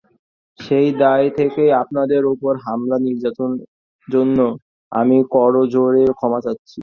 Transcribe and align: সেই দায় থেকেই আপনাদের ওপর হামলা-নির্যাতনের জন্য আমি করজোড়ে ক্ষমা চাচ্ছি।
সেই 0.59 0.89
দায় 0.97 1.27
থেকেই 1.37 1.71
আপনাদের 1.81 2.21
ওপর 2.33 2.53
হামলা-নির্যাতনের 2.65 3.67
জন্য 4.07 4.37
আমি 4.91 5.17
করজোড়ে 5.33 6.03
ক্ষমা 6.17 6.39
চাচ্ছি। 6.45 6.79